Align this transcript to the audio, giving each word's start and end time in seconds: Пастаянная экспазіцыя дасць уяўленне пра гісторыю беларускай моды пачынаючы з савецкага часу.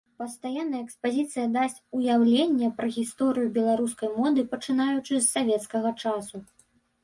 Пастаянная 0.21 0.79
экспазіцыя 0.85 1.43
дасць 1.57 1.77
уяўленне 1.99 2.71
пра 2.81 2.87
гісторыю 2.97 3.53
беларускай 3.61 4.09
моды 4.19 4.49
пачынаючы 4.57 5.13
з 5.19 5.23
савецкага 5.37 5.89
часу. 6.03 6.47